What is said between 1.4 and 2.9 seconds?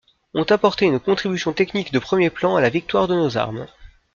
technique de premier plan à la